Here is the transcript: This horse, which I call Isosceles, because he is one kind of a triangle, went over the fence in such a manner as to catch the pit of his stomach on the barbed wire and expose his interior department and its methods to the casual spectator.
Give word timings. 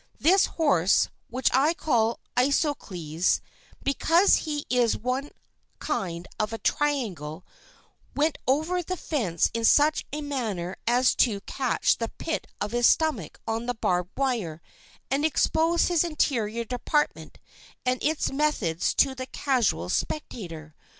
This 0.19 0.47
horse, 0.57 1.09
which 1.27 1.51
I 1.53 1.75
call 1.75 2.19
Isosceles, 2.35 3.39
because 3.83 4.35
he 4.47 4.65
is 4.67 4.97
one 4.97 5.29
kind 5.77 6.27
of 6.39 6.51
a 6.51 6.57
triangle, 6.57 7.45
went 8.15 8.39
over 8.47 8.81
the 8.81 8.97
fence 8.97 9.51
in 9.53 9.63
such 9.63 10.03
a 10.11 10.21
manner 10.21 10.75
as 10.87 11.13
to 11.17 11.41
catch 11.41 11.99
the 11.99 12.09
pit 12.17 12.47
of 12.59 12.71
his 12.71 12.87
stomach 12.87 13.39
on 13.47 13.67
the 13.67 13.75
barbed 13.75 14.17
wire 14.17 14.59
and 15.11 15.23
expose 15.23 15.85
his 15.85 16.03
interior 16.03 16.63
department 16.65 17.37
and 17.85 18.01
its 18.01 18.31
methods 18.31 18.95
to 18.95 19.13
the 19.13 19.27
casual 19.27 19.87
spectator. 19.87 20.73